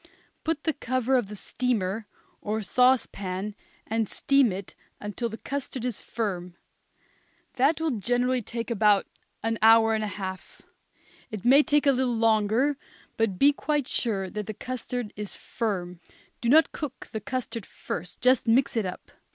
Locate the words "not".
16.49-16.71